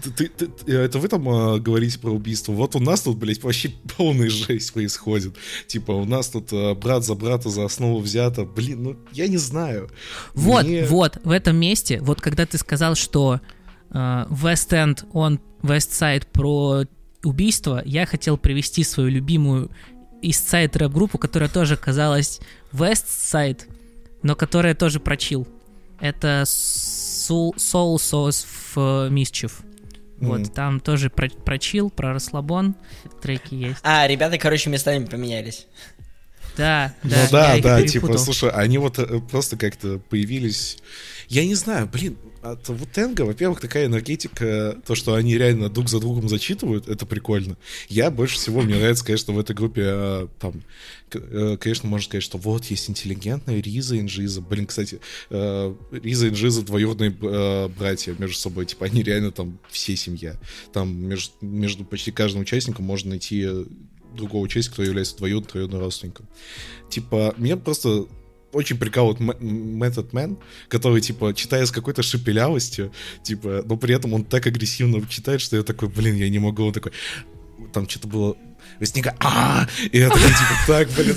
Это 0.66 0.98
вы 0.98 1.08
там 1.08 1.28
а, 1.28 1.58
говорите 1.58 1.98
про 1.98 2.10
убийство? 2.10 2.52
Вот 2.52 2.76
у 2.76 2.80
нас 2.80 3.02
тут, 3.02 3.16
блядь, 3.18 3.42
вообще 3.42 3.72
полная 3.96 4.30
жесть 4.30 4.72
происходит. 4.72 5.34
Типа, 5.66 5.92
у 5.92 6.04
нас 6.04 6.28
тут 6.28 6.48
а, 6.52 6.74
брат 6.74 7.04
за 7.04 7.14
брата 7.14 7.48
за 7.48 7.64
основу 7.64 8.00
взято. 8.00 8.44
Блин, 8.44 8.82
ну, 8.82 8.96
я 9.12 9.28
не 9.28 9.38
знаю. 9.38 9.90
Вот, 10.34 10.66
вот, 10.88 11.18
в 11.24 11.30
этом 11.30 11.56
месте, 11.56 12.00
вот 12.00 12.20
когда 12.20 12.46
ты 12.46 12.58
сказал, 12.58 12.94
что 12.94 13.40
West 13.90 14.70
End, 14.70 15.04
он 15.12 15.40
Side 15.62 16.26
про 16.32 16.84
убийство, 17.24 17.82
я 17.84 18.06
хотел 18.06 18.36
привести 18.36 18.84
свою 18.84 19.10
любимую 19.10 19.70
East 20.22 20.76
рэп-группу, 20.76 21.18
которая 21.18 21.48
тоже 21.48 21.76
казалась 21.76 22.40
West 22.72 23.06
Side, 23.06 23.62
но 24.22 24.34
которая 24.34 24.74
тоже 24.74 25.00
прочил. 25.00 25.46
Это 26.00 26.42
Soul, 26.46 27.54
Soul 27.56 27.96
Sauce 27.96 28.46
в 28.74 29.10
Mischief. 29.10 29.52
Mm. 30.20 30.26
Вот, 30.26 30.54
там 30.54 30.80
тоже 30.80 31.10
про, 31.10 31.28
прочил, 31.28 31.90
про 31.90 32.12
расслабон 32.12 32.74
треки 33.22 33.54
есть. 33.54 33.78
А, 33.82 34.06
ребята, 34.06 34.38
короче, 34.38 34.70
местами 34.70 35.04
поменялись. 35.04 35.66
Да, 36.58 36.92
да. 37.04 37.16
Ну 37.22 37.28
да, 37.30 37.58
да, 37.60 37.86
типа, 37.86 38.18
слушай, 38.18 38.50
они 38.50 38.78
вот 38.78 38.98
э, 38.98 39.20
просто 39.30 39.56
как-то 39.56 40.00
появились. 40.10 40.78
Я 41.28 41.46
не 41.46 41.54
знаю, 41.54 41.86
блин, 41.86 42.16
от 42.42 42.68
Вутенга, 42.68 43.22
во-первых, 43.22 43.60
такая 43.60 43.86
энергетика, 43.86 44.76
то, 44.86 44.94
что 44.94 45.14
они 45.14 45.36
реально 45.36 45.68
друг 45.68 45.88
за 45.88 46.00
другом 46.00 46.28
зачитывают, 46.28 46.88
это 46.88 47.06
прикольно. 47.06 47.56
Я 47.88 48.10
больше 48.10 48.36
всего, 48.36 48.60
мне 48.62 48.76
нравится, 48.76 49.04
конечно, 49.04 49.32
в 49.32 49.38
этой 49.38 49.54
группе, 49.54 49.82
а, 49.84 50.28
там, 50.40 50.62
э, 51.12 51.56
конечно, 51.60 51.88
можно 51.88 52.04
сказать, 52.06 52.24
что 52.24 52.38
вот 52.38 52.64
есть 52.66 52.88
интеллигентная 52.90 53.60
Риза 53.60 53.96
и 53.96 54.00
Инжиза. 54.00 54.40
Блин, 54.40 54.66
кстати, 54.66 55.00
э, 55.30 55.74
Риза 55.92 56.26
и 56.26 56.30
Инжиза 56.30 56.62
двоюродные 56.62 57.14
э, 57.20 57.68
братья 57.68 58.14
между 58.18 58.36
собой, 58.36 58.66
типа, 58.66 58.86
они 58.86 59.02
реально 59.02 59.30
там 59.30 59.58
все 59.70 59.96
семья. 59.96 60.36
Там 60.72 60.96
между, 60.96 61.32
между 61.40 61.84
почти 61.84 62.10
каждым 62.10 62.42
участником 62.42 62.84
можно 62.84 63.10
найти 63.10 63.46
другого 64.14 64.42
участника, 64.42 64.74
кто 64.74 64.82
является 64.82 65.16
двоюродным, 65.16 65.50
троюродным 65.50 65.80
родственником. 65.80 66.28
Типа, 66.88 67.34
мне 67.36 67.56
просто 67.56 68.06
очень 68.52 68.78
прикалывает 68.78 69.20
Method 69.20 70.10
Man, 70.10 70.38
который, 70.68 71.00
типа, 71.00 71.34
читает 71.34 71.68
с 71.68 71.70
какой-то 71.70 72.02
шепелявостью, 72.02 72.92
типа, 73.22 73.62
но 73.64 73.76
при 73.76 73.94
этом 73.94 74.14
он 74.14 74.24
так 74.24 74.46
агрессивно 74.46 75.06
читает, 75.06 75.40
что 75.40 75.56
я 75.56 75.62
такой, 75.62 75.88
блин, 75.88 76.16
я 76.16 76.28
не 76.28 76.38
могу, 76.38 76.64
он 76.64 76.72
такой, 76.72 76.92
там 77.72 77.88
что-то 77.88 78.08
было 78.08 78.36
Вестника, 78.80 79.16
а 79.18 79.66
И 79.90 79.98
я 79.98 80.08
такой, 80.08 80.28
типа, 80.28 80.54
так, 80.66 80.88
блин, 80.90 81.16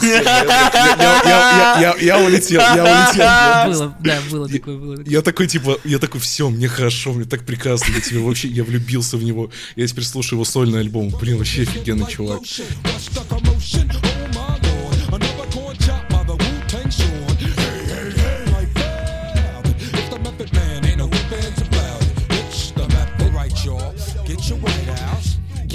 я 2.01 2.19
улетел, 2.19 2.59
я 2.59 2.83
улетел. 2.83 3.73
Было, 3.73 3.95
да, 3.99 4.19
было 4.31 4.49
такое, 4.49 4.77
было. 4.77 5.03
Я 5.05 5.21
такой, 5.21 5.47
типа, 5.47 5.77
я 5.83 5.99
такой, 5.99 6.21
все, 6.21 6.49
мне 6.49 6.67
хорошо, 6.67 7.13
мне 7.13 7.25
так 7.25 7.45
прекрасно, 7.45 7.93
я 7.93 8.01
тебе 8.01 8.19
вообще, 8.19 8.47
я 8.47 8.63
влюбился 8.63 9.17
в 9.17 9.23
него. 9.23 9.51
Я 9.75 9.87
теперь 9.87 10.05
слушаю 10.05 10.37
его 10.37 10.45
сольный 10.45 10.79
альбом, 10.79 11.09
блин, 11.19 11.37
вообще 11.37 11.61
офигенный 11.63 12.07
чувак. 12.07 12.41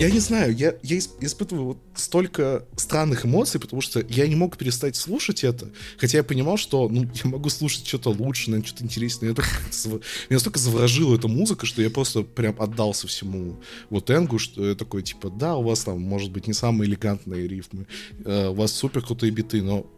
Я 0.06 0.12
не 0.12 0.20
знаю, 0.20 0.54
я, 0.54 0.75
я 0.82 0.98
испытываю 0.98 1.64
вот 1.64 1.78
столько 1.94 2.64
странных 2.76 3.26
эмоций, 3.26 3.58
потому 3.58 3.82
что 3.82 4.04
я 4.08 4.28
не 4.28 4.36
мог 4.36 4.56
перестать 4.56 4.94
слушать 4.94 5.42
это, 5.42 5.70
хотя 5.98 6.18
я 6.18 6.25
понимал, 6.25 6.56
что 6.56 6.88
ну, 6.88 7.02
я 7.25 7.30
могу 7.30 7.48
слушать 7.48 7.86
что-то 7.86 8.10
лучше, 8.10 8.50
наверное, 8.50 8.68
что-то 8.68 8.84
интересное. 8.84 9.30
Меня, 9.30 9.42
меня 9.84 10.00
настолько 10.30 10.58
заворожила 10.58 11.16
эта 11.16 11.26
музыка, 11.26 11.66
что 11.66 11.82
я 11.82 11.90
просто 11.90 12.22
прям 12.22 12.60
отдался 12.60 13.08
всему 13.08 13.56
вот 13.90 14.10
Энгу, 14.10 14.38
что 14.38 14.68
я 14.68 14.75
такой, 14.76 15.02
типа, 15.02 15.28
да, 15.28 15.56
у 15.56 15.62
вас 15.62 15.84
там, 15.84 16.00
может 16.00 16.30
быть, 16.30 16.46
не 16.46 16.52
самые 16.52 16.88
элегантные 16.88 17.48
рифмы, 17.48 17.86
э, 18.25 18.48
у 18.48 18.54
вас 18.54 18.72
супер 18.72 19.02
крутые 19.02 19.32
биты, 19.32 19.62
но 19.62 19.90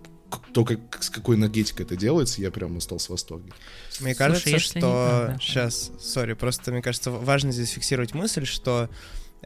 то, 0.52 0.64
как, 0.64 1.02
с 1.02 1.10
какой 1.10 1.36
энергетикой 1.36 1.86
это 1.86 1.96
делается, 1.96 2.40
я 2.40 2.50
прям 2.50 2.76
остался 2.76 3.08
в 3.08 3.10
восторге. 3.10 3.52
Мне 4.00 4.14
кажется, 4.14 4.48
Слушай, 4.48 4.62
что... 4.62 4.80
Да. 4.80 5.38
Сейчас, 5.40 5.90
сори, 6.00 6.34
просто 6.34 6.70
мне 6.70 6.82
кажется, 6.82 7.10
важно 7.10 7.52
здесь 7.52 7.70
фиксировать 7.70 8.14
мысль, 8.14 8.44
что 8.44 8.90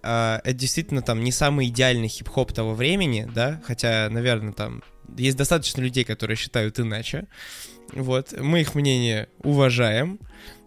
Uh, 0.02 0.40
это 0.42 0.54
действительно 0.54 1.00
там 1.02 1.22
не 1.22 1.30
самый 1.30 1.68
идеальный 1.68 2.08
хип-хоп 2.08 2.52
того 2.52 2.74
времени, 2.74 3.28
да, 3.32 3.60
хотя, 3.64 4.08
наверное, 4.10 4.52
там 4.52 4.82
есть 5.16 5.36
достаточно 5.36 5.80
людей, 5.80 6.04
которые 6.04 6.36
считают 6.36 6.80
иначе, 6.80 7.28
вот, 7.92 8.32
мы 8.38 8.62
их 8.62 8.74
мнение 8.74 9.28
уважаем, 9.44 10.18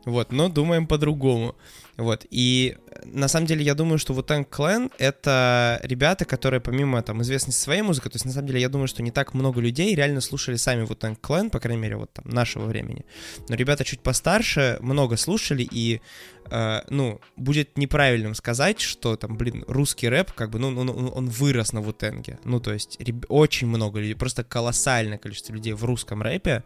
вот, 0.05 0.32
но 0.32 0.48
думаем 0.48 0.88
по-другому. 0.88 1.55
Вот, 1.97 2.25
и 2.29 2.77
на 3.05 3.27
самом 3.27 3.47
деле 3.47 3.63
я 3.63 3.73
думаю, 3.73 3.99
что 3.99 4.13
вот 4.13 4.29
Tank 4.29 4.49
Clan— 4.49 4.91
это 4.97 5.79
ребята, 5.83 6.25
которые 6.25 6.59
помимо 6.59 7.01
там 7.01 7.21
известности 7.21 7.61
своей 7.61 7.83
музыки, 7.83 8.09
то 8.09 8.15
есть 8.15 8.25
на 8.25 8.31
самом 8.31 8.47
деле 8.47 8.59
я 8.59 8.69
думаю, 8.69 8.87
что 8.87 9.01
не 9.01 9.11
так 9.11 9.33
много 9.33 9.61
людей 9.61 9.95
реально 9.95 10.19
слушали 10.19 10.57
сами 10.57 10.83
вот 10.83 11.03
Tank 11.03 11.19
Clan, 11.21 11.49
по 11.49 11.59
крайней 11.59 11.81
мере, 11.81 11.95
вот 11.95 12.11
там 12.11 12.25
нашего 12.27 12.65
времени. 12.65 13.05
Но 13.47 13.55
ребята 13.55 13.85
чуть 13.85 14.01
постарше 14.01 14.77
много 14.81 15.17
слушали, 15.17 15.67
и 15.69 16.01
Uh, 16.45 16.85
ну, 16.91 17.19
будет 17.37 17.75
неправильным 17.75 18.35
сказать, 18.35 18.79
что 18.79 19.15
там, 19.15 19.35
блин, 19.35 19.65
русский 19.67 20.07
рэп, 20.07 20.31
как 20.31 20.51
бы, 20.51 20.59
ну, 20.59 20.67
он, 20.79 20.89
он 20.89 21.27
вырос 21.27 21.73
на 21.73 21.81
Вутенге. 21.81 22.37
Ну, 22.43 22.59
то 22.59 22.71
есть, 22.71 23.01
реб... 23.01 23.25
очень 23.29 23.65
много 23.65 23.99
людей, 23.99 24.13
просто 24.13 24.43
колоссальное 24.43 25.17
количество 25.17 25.53
людей 25.53 25.73
в 25.73 25.83
русском 25.83 26.21
рэпе, 26.21 26.63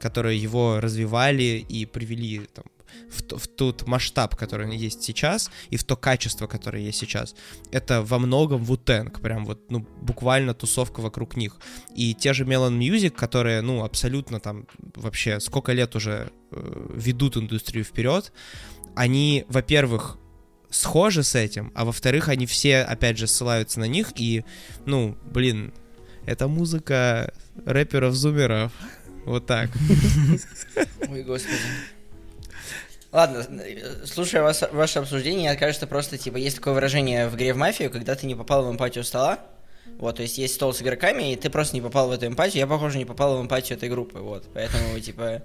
которые 0.00 0.36
его 0.36 0.80
развивали 0.80 1.64
и 1.68 1.86
привели 1.86 2.40
там, 2.52 2.64
в, 3.10 3.36
в 3.38 3.46
тот 3.48 3.86
масштаб, 3.86 4.36
который 4.36 4.76
есть 4.76 5.02
сейчас, 5.02 5.50
и 5.70 5.76
в 5.76 5.84
то 5.84 5.96
качество, 5.96 6.46
которое 6.46 6.82
есть 6.82 6.98
сейчас, 6.98 7.34
это 7.72 8.02
во 8.02 8.18
многом 8.18 8.64
Вутенг, 8.64 9.20
прям 9.20 9.44
вот, 9.44 9.70
ну, 9.70 9.86
буквально 10.00 10.54
тусовка 10.54 11.00
вокруг 11.00 11.36
них. 11.36 11.58
И 11.94 12.14
те 12.14 12.32
же 12.32 12.44
Melon 12.44 12.78
Music, 12.78 13.10
которые, 13.10 13.60
ну, 13.60 13.84
абсолютно 13.84 14.40
там 14.40 14.66
вообще 14.94 15.40
сколько 15.40 15.72
лет 15.72 15.96
уже 15.96 16.30
э, 16.50 16.90
ведут 16.94 17.36
индустрию 17.36 17.84
вперед, 17.84 18.32
они, 18.94 19.44
во-первых, 19.48 20.18
схожи 20.70 21.22
с 21.22 21.34
этим, 21.34 21.72
а 21.74 21.84
во-вторых, 21.84 22.28
они 22.28 22.46
все, 22.46 22.82
опять 22.82 23.18
же, 23.18 23.26
ссылаются 23.26 23.80
на 23.80 23.84
них, 23.84 24.12
и, 24.16 24.44
ну, 24.86 25.16
блин, 25.24 25.72
это 26.26 26.48
музыка 26.48 27.34
рэперов-зумеров, 27.64 28.72
вот 29.24 29.46
так. 29.46 29.70
Ой, 31.08 31.22
господи. 31.22 31.58
Ладно, 33.12 33.44
слушая 34.04 34.42
вас, 34.42 34.62
ваше 34.70 35.00
обсуждение, 35.00 35.56
кажется 35.56 35.88
просто, 35.88 36.16
типа, 36.16 36.36
есть 36.36 36.56
такое 36.56 36.74
выражение 36.74 37.28
в 37.28 37.34
игре 37.34 37.52
в 37.52 37.56
мафию, 37.56 37.90
когда 37.90 38.14
ты 38.14 38.26
не 38.26 38.36
попал 38.36 38.64
в 38.64 38.70
эмпатию 38.70 39.02
стола, 39.02 39.40
вот, 39.98 40.16
то 40.16 40.22
есть 40.22 40.38
есть 40.38 40.54
стол 40.54 40.72
с 40.72 40.80
игроками, 40.80 41.32
и 41.32 41.36
ты 41.36 41.50
просто 41.50 41.74
не 41.74 41.82
попал 41.82 42.08
в 42.08 42.12
эту 42.12 42.28
эмпатию, 42.28 42.60
я, 42.60 42.66
похоже, 42.68 42.98
не 42.98 43.04
попал 43.04 43.36
в 43.36 43.42
эмпатию 43.42 43.76
этой 43.76 43.88
группы, 43.88 44.20
вот, 44.20 44.46
поэтому, 44.54 44.98
типа, 45.00 45.42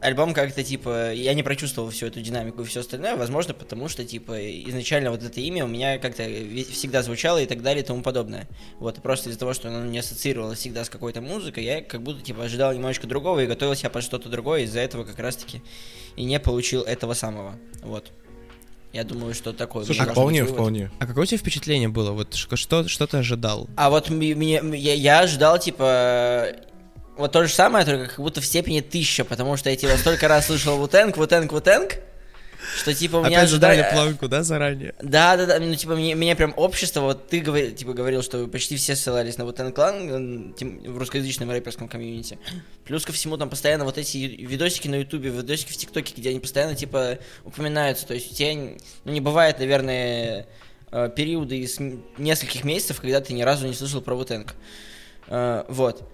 альбом 0.00 0.32
как-то, 0.32 0.62
типа, 0.62 1.12
я 1.12 1.34
не 1.34 1.42
прочувствовал 1.42 1.90
всю 1.90 2.06
эту 2.06 2.20
динамику 2.20 2.62
и 2.62 2.64
все 2.64 2.80
остальное, 2.80 3.16
возможно, 3.16 3.54
потому 3.54 3.88
что, 3.88 4.04
типа, 4.04 4.32
изначально 4.68 5.10
вот 5.10 5.22
это 5.22 5.40
имя 5.40 5.64
у 5.64 5.68
меня 5.68 5.98
как-то 5.98 6.22
всегда 6.22 7.02
звучало 7.02 7.42
и 7.42 7.46
так 7.46 7.62
далее 7.62 7.82
и 7.82 7.86
тому 7.86 8.02
подобное. 8.02 8.48
Вот, 8.78 8.98
и 8.98 9.00
просто 9.00 9.28
из-за 9.28 9.38
того, 9.38 9.52
что 9.52 9.68
оно 9.68 9.84
не 9.84 9.98
ассоциировалось 9.98 10.58
всегда 10.58 10.84
с 10.84 10.88
какой-то 10.88 11.20
музыкой, 11.20 11.64
я 11.64 11.82
как 11.82 12.02
будто, 12.02 12.22
типа, 12.22 12.44
ожидал 12.44 12.72
немножечко 12.72 13.06
другого 13.06 13.40
и 13.40 13.46
готовил 13.46 13.74
себя 13.74 13.90
под 13.90 14.04
что-то 14.04 14.28
другое, 14.28 14.62
из-за 14.62 14.80
этого 14.80 15.04
как 15.04 15.18
раз-таки 15.18 15.62
и 16.16 16.24
не 16.24 16.40
получил 16.40 16.82
этого 16.82 17.14
самого. 17.14 17.56
Вот. 17.82 18.12
Я 18.92 19.02
думаю, 19.02 19.34
что 19.34 19.52
такое. 19.52 19.84
Слушай, 19.84 20.06
вполне, 20.06 20.44
вполне. 20.44 20.90
А 21.00 21.06
какое 21.06 21.24
у 21.24 21.26
тебя 21.26 21.38
впечатление 21.38 21.88
было? 21.88 22.12
Вот 22.12 22.34
что, 22.34 22.86
что 22.86 23.06
ты 23.08 23.16
ожидал? 23.16 23.68
А 23.76 23.90
вот 23.90 24.08
мне, 24.08 24.62
я, 24.72 24.94
я 24.94 25.20
ожидал, 25.20 25.58
типа, 25.58 26.46
вот 27.16 27.32
то 27.32 27.44
же 27.44 27.52
самое, 27.52 27.84
только 27.84 28.06
как 28.06 28.18
будто 28.18 28.40
в 28.40 28.46
степени 28.46 28.80
тысяча, 28.80 29.24
потому 29.24 29.56
что 29.56 29.70
я 29.70 29.76
типа 29.76 29.96
столько 29.96 30.28
раз 30.28 30.46
слышал 30.46 30.76
Вутенг, 30.78 31.16
Вутенг, 31.16 31.52
Вутенг, 31.52 31.98
что 32.78 32.94
типа 32.94 33.16
у 33.16 33.24
меня 33.24 33.38
Опять 33.38 33.50
ожидали 33.50 33.82
дали 33.82 33.92
планку, 33.92 34.28
да, 34.28 34.42
заранее? 34.42 34.94
Да, 35.02 35.36
да, 35.36 35.46
да, 35.46 35.60
ну 35.60 35.74
типа 35.74 35.94
мне, 35.94 36.14
меня 36.14 36.34
прям 36.34 36.54
общество, 36.56 37.00
вот 37.00 37.28
ты 37.28 37.40
говор, 37.40 37.70
типа 37.70 37.92
говорил, 37.92 38.22
что 38.22 38.46
почти 38.46 38.76
все 38.76 38.96
ссылались 38.96 39.38
на 39.38 39.44
Вутенг 39.44 39.74
Клан 39.74 40.54
в 40.58 40.98
русскоязычном 40.98 41.50
рэперском 41.50 41.88
комьюнити. 41.88 42.38
Плюс 42.84 43.04
ко 43.04 43.12
всему 43.12 43.36
там 43.36 43.50
постоянно 43.50 43.84
вот 43.84 43.98
эти 43.98 44.18
видосики 44.18 44.88
на 44.88 44.96
ютубе, 44.96 45.30
видосики 45.30 45.72
в 45.72 45.76
тиктоке, 45.76 46.14
где 46.16 46.30
они 46.30 46.40
постоянно 46.40 46.74
типа 46.74 47.18
упоминаются, 47.44 48.06
то 48.06 48.14
есть 48.14 48.32
у 48.32 48.34
тебя 48.34 48.76
ну, 49.04 49.12
не 49.12 49.20
бывает, 49.20 49.58
наверное, 49.58 50.46
э, 50.90 51.10
периоды 51.14 51.58
из 51.58 51.78
нескольких 52.18 52.64
месяцев, 52.64 53.00
когда 53.00 53.20
ты 53.20 53.32
ни 53.34 53.42
разу 53.42 53.66
не 53.66 53.74
слышал 53.74 54.00
про 54.00 54.14
Вутенг. 54.14 54.54
Э, 55.28 55.64
вот. 55.68 56.10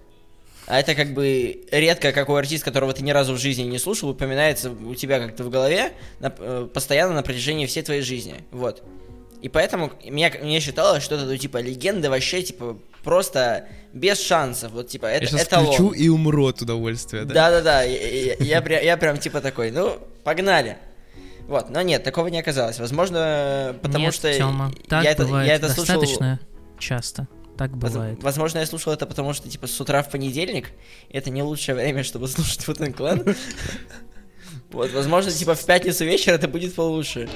А 0.71 0.79
это 0.79 0.95
как 0.95 1.15
бы 1.15 1.65
редко 1.73 2.13
какой 2.13 2.39
артист, 2.39 2.63
которого 2.63 2.93
ты 2.93 3.03
ни 3.03 3.11
разу 3.11 3.35
в 3.35 3.39
жизни 3.39 3.65
не 3.65 3.81
слушал, 3.81 4.11
упоминается 4.11 4.71
у 4.71 4.95
тебя 4.95 5.19
как-то 5.19 5.43
в 5.43 5.51
голове 5.51 5.93
на, 6.21 6.33
э, 6.39 6.69
постоянно 6.73 7.13
на 7.13 7.25
протяжении 7.25 7.67
всей 7.67 7.83
твоей 7.83 8.03
жизни. 8.03 8.45
Вот. 8.53 8.85
И 9.43 9.49
поэтому 9.49 9.91
меня, 10.05 10.31
мне 10.41 10.61
считалось, 10.61 11.03
что 11.03 11.17
это, 11.17 11.25
ну, 11.25 11.37
типа, 11.37 11.61
легенда 11.61 12.09
вообще, 12.09 12.43
типа, 12.43 12.79
просто 13.03 13.67
без 13.93 14.21
шансов. 14.25 14.71
Вот, 14.71 14.87
типа, 14.87 15.07
это 15.07 15.25
Я 15.25 15.31
сейчас 15.31 15.49
эталон. 15.49 15.75
включу 15.75 15.91
и 15.91 16.09
умру 16.09 16.47
от 16.47 16.63
удовольствия, 16.63 17.25
да? 17.25 17.35
Да-да-да, 17.35 17.83
я, 17.83 18.35
я, 18.35 18.61
я, 18.61 18.81
я 18.81 18.97
прям, 18.97 19.19
типа, 19.19 19.41
такой, 19.41 19.73
ну, 19.73 19.99
погнали. 20.23 20.77
Вот, 21.49 21.71
но 21.71 21.83
нет, 21.83 22.05
такого 22.05 22.29
не 22.29 22.39
оказалось. 22.39 22.79
Возможно, 22.79 23.75
потому 23.83 24.05
нет, 24.05 24.15
что 24.15 24.33
Тёма, 24.33 24.73
так 24.87 25.03
я, 25.03 25.17
бывает 25.17 25.47
это, 25.47 25.53
я 25.53 25.55
это 25.57 25.67
достаточно 25.67 26.07
слушал... 26.07 26.39
часто. 26.79 27.27
Так 27.61 27.77
бывает. 27.77 28.23
Возможно, 28.23 28.61
я 28.61 28.65
слушал 28.65 28.91
это 28.91 29.05
потому, 29.05 29.35
что, 29.35 29.47
типа, 29.47 29.67
с 29.67 29.79
утра 29.79 30.03
в 30.03 30.09
понедельник 30.09 30.71
это 31.11 31.29
не 31.29 31.43
лучшее 31.43 31.75
время, 31.75 32.05
чтобы 32.05 32.27
слушать 32.27 32.67
вот 32.67 32.81
Clan. 32.81 33.37
Вот, 34.73 34.93
возможно, 34.93 35.33
типа 35.33 35.55
в 35.55 35.67
пятницу 35.67 36.05
вечер 36.05 36.33
это 36.35 36.47
будет 36.47 36.75
получше. 36.75 37.29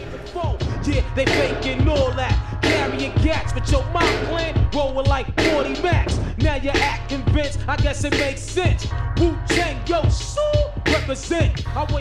Yeah, 0.86 1.02
they 1.16 1.26
faking 1.26 1.86
all 1.88 2.12
that. 2.12 2.32
Carrying 2.62 3.12
cats, 3.24 3.52
but 3.52 3.68
your 3.70 3.84
mind 3.92 4.28
plan 4.28 4.54
rolling 4.72 5.06
like 5.06 5.26
40 5.52 5.82
max. 5.82 6.16
Now 6.38 6.56
you're 6.56 6.72
acting 6.76 7.03
convinced, 7.34 7.58
I 7.68 7.76
guess 7.76 8.04
it 8.04 8.12
makes 8.12 8.42
sense. 8.42 8.86
Wu 9.18 9.34
Tang, 9.48 9.76
yo, 9.86 10.08
so 10.10 10.74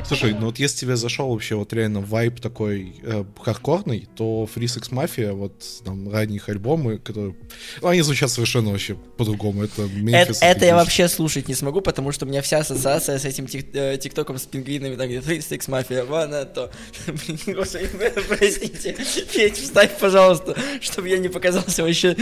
Слушай, 0.06 0.34
ну 0.34 0.48
вот 0.48 0.60
если 0.60 0.78
тебе 0.78 0.96
зашел 0.96 1.30
вообще 1.30 1.56
вот 1.56 1.74
реально 1.74 2.00
вайп 2.02 2.40
такой 2.40 2.96
э, 3.02 3.24
хардкорный, 3.42 4.08
то 4.16 4.48
Free 4.54 4.66
Sex 4.66 4.92
Mafia, 4.92 5.34
вот 5.34 5.54
там 5.84 6.12
ранних 6.12 6.48
альбомы, 6.48 7.00
которые... 7.00 7.36
Ну, 7.82 7.88
они 7.88 8.02
звучат 8.02 8.30
совершенно 8.30 8.72
вообще 8.72 8.96
по-другому. 9.18 9.64
Это 9.64 9.84
Это, 9.84 10.34
это 10.40 10.66
я 10.66 10.76
вообще 10.76 11.08
слушать 11.08 11.48
не 11.48 11.56
смогу, 11.56 11.82
потому 11.82 12.12
что 12.12 12.26
у 12.26 12.30
меня 12.30 12.42
вся 12.42 12.60
ассоциация 12.60 13.20
с 13.20 13.26
этим 13.26 13.48
тик 13.48 13.68
э, 13.74 13.98
тиктоком 13.98 14.38
с 14.38 14.44
пингвинами, 14.44 14.96
там 14.96 15.08
где 15.08 15.18
Free 15.18 15.40
Sex 15.40 15.68
Mafia, 15.68 16.06
вана, 16.06 16.46
то... 16.46 16.72
Простите, 17.06 18.94
Федь, 18.94 19.58
вставь, 19.58 19.98
пожалуйста, 20.00 20.56
чтобы 20.82 21.10
я 21.10 21.18
не 21.18 21.30
показался 21.30 21.84
вообще 21.84 22.16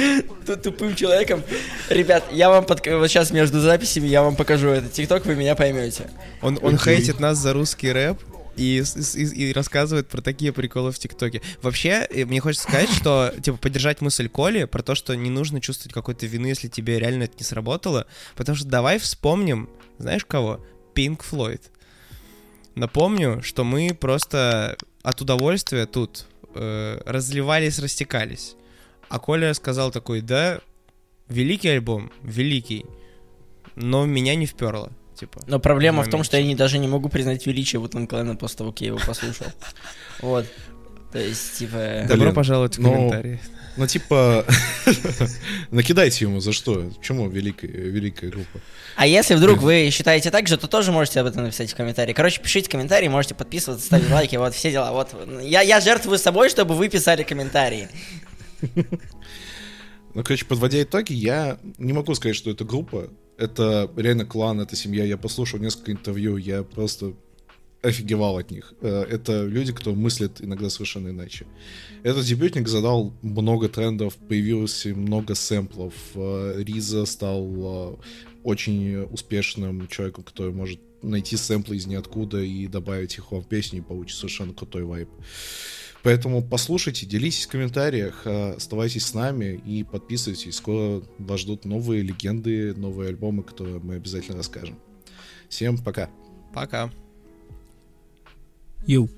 тупым 0.63 0.95
человеком. 0.95 1.43
Ребят, 1.89 2.23
я 2.31 2.49
вам 2.49 2.65
под... 2.65 2.81
вот 3.01 3.09
сейчас 3.09 3.31
между 3.31 3.59
записями 3.59 4.07
я 4.07 4.21
вам 4.21 4.35
покажу 4.35 4.69
этот 4.69 4.93
тикток, 4.93 5.25
вы 5.25 5.35
меня 5.35 5.55
поймете. 5.55 6.09
Он, 6.41 6.59
он 6.61 6.77
хейтит 6.77 7.19
нас 7.19 7.37
за 7.37 7.51
русский 7.53 7.91
рэп, 7.91 8.21
и, 8.55 8.83
и, 9.15 9.23
и 9.23 9.53
рассказывает 9.53 10.07
про 10.07 10.21
такие 10.21 10.51
приколы 10.51 10.91
в 10.91 10.99
ТикТоке. 10.99 11.41
Вообще, 11.61 12.07
э, 12.09 12.25
мне 12.25 12.39
хочется 12.39 12.67
сказать, 12.67 12.89
что, 12.89 13.33
типа, 13.41 13.57
поддержать 13.57 14.01
мысль 14.01 14.29
Коли 14.29 14.65
про 14.65 14.83
то, 14.83 14.93
что 14.93 15.15
не 15.15 15.29
нужно 15.29 15.61
чувствовать 15.61 15.93
какой-то 15.93 16.25
вины, 16.25 16.47
если 16.47 16.67
тебе 16.67 16.99
реально 16.99 17.23
это 17.23 17.33
не 17.39 17.43
сработало, 17.43 18.05
потому 18.35 18.55
что 18.55 18.67
давай 18.67 18.99
вспомним, 18.99 19.69
знаешь 19.97 20.25
кого? 20.25 20.63
Pink 20.93 21.21
Floyd. 21.29 21.61
Напомню, 22.75 23.41
что 23.41 23.63
мы 23.63 23.97
просто 23.99 24.77
от 25.01 25.21
удовольствия 25.21 25.85
тут 25.85 26.27
э, 26.53 27.01
разливались, 27.05 27.79
растекались. 27.79 28.55
А 29.09 29.19
Коля 29.19 29.53
сказал 29.53 29.91
такой, 29.91 30.21
да, 30.21 30.61
великий 31.31 31.69
альбом, 31.69 32.11
великий, 32.23 32.85
но 33.75 34.05
меня 34.05 34.35
не 34.35 34.45
вперло 34.45 34.91
типа. 35.21 35.41
Но 35.47 35.59
проблема 35.59 36.03
в 36.03 36.09
том, 36.09 36.23
что 36.23 36.37
я 36.37 36.43
не, 36.43 36.55
даже 36.55 36.79
не 36.79 36.87
могу 36.87 37.07
признать 37.07 37.45
величие 37.45 37.79
Вутлан 37.79 38.07
Клэна 38.07 38.35
после 38.35 38.57
того, 38.57 38.71
как 38.71 38.81
я 38.81 38.87
его 38.87 38.99
послушал. 39.05 39.47
Вот. 40.21 40.45
То 41.11 41.19
есть, 41.19 41.57
типа... 41.57 42.05
Добро 42.07 42.31
пожаловать 42.31 42.77
в 42.77 42.81
комментарии. 42.81 43.39
Ну, 43.75 43.87
типа, 43.87 44.45
накидайте 45.71 46.25
ему 46.25 46.39
за 46.39 46.53
что? 46.53 46.89
Почему 46.97 47.29
великая, 47.29 47.67
великая 47.67 48.29
группа? 48.29 48.59
А 48.95 49.07
если 49.07 49.35
вдруг 49.35 49.59
вы 49.59 49.89
считаете 49.91 50.31
так 50.31 50.47
же, 50.47 50.57
то 50.57 50.67
тоже 50.67 50.91
можете 50.91 51.19
об 51.19 51.27
этом 51.27 51.43
написать 51.43 51.71
в 51.71 51.75
комментарии. 51.75 52.13
Короче, 52.13 52.41
пишите 52.41 52.69
комментарии, 52.69 53.07
можете 53.07 53.35
подписываться, 53.35 53.85
ставить 53.85 54.09
лайки, 54.11 54.35
вот 54.37 54.53
все 54.55 54.71
дела. 54.71 54.91
Вот 54.91 55.15
я, 55.41 55.61
я 55.61 55.81
жертвую 55.81 56.17
собой, 56.17 56.49
чтобы 56.49 56.75
вы 56.75 56.87
писали 56.89 57.23
комментарии. 57.23 57.89
Ну, 60.13 60.23
короче, 60.23 60.45
подводя 60.45 60.81
итоги, 60.83 61.13
я 61.13 61.59
не 61.77 61.93
могу 61.93 62.13
сказать, 62.15 62.35
что 62.35 62.51
это 62.51 62.65
группа 62.65 63.09
это 63.41 63.91
реально 63.97 64.25
клан, 64.25 64.61
это 64.61 64.75
семья. 64.75 65.03
Я 65.03 65.17
послушал 65.17 65.59
несколько 65.59 65.91
интервью, 65.91 66.37
я 66.37 66.63
просто 66.63 67.13
офигевал 67.81 68.37
от 68.37 68.51
них. 68.51 68.73
Э, 68.81 69.03
это 69.09 69.45
люди, 69.45 69.73
кто 69.73 69.95
мыслят 69.95 70.41
иногда 70.41 70.69
совершенно 70.69 71.09
иначе. 71.09 71.47
Этот 72.03 72.25
дебютник 72.25 72.67
задал 72.67 73.13
много 73.23 73.67
трендов, 73.67 74.15
появилось 74.15 74.85
много 74.85 75.33
сэмплов. 75.33 75.93
Э, 76.13 76.61
Риза 76.63 77.05
стал 77.05 77.47
э, 77.47 77.95
очень 78.43 79.05
успешным 79.05 79.87
человеком, 79.87 80.23
который 80.23 80.53
может 80.53 80.79
найти 81.01 81.35
сэмплы 81.35 81.77
из 81.77 81.87
ниоткуда 81.87 82.41
и 82.41 82.67
добавить 82.67 83.17
их 83.17 83.31
в 83.31 83.41
песню 83.41 83.79
и 83.79 83.81
получить 83.81 84.17
совершенно 84.17 84.53
крутой 84.53 84.83
вайп. 84.83 85.09
Поэтому 86.03 86.41
послушайте, 86.41 87.05
делитесь 87.05 87.45
в 87.45 87.49
комментариях, 87.49 88.25
э, 88.25 88.53
оставайтесь 88.53 89.05
с 89.05 89.13
нами 89.13 89.61
и 89.65 89.83
подписывайтесь. 89.83 90.55
Скоро 90.55 91.03
вас 91.19 91.41
ждут 91.41 91.65
новые 91.65 92.01
легенды, 92.01 92.73
новые 92.73 93.09
альбомы, 93.09 93.43
которые 93.43 93.79
мы 93.79 93.95
обязательно 93.95 94.37
расскажем. 94.37 94.77
Всем 95.47 95.77
пока. 95.77 96.09
Пока. 96.53 96.91
You. 98.87 99.09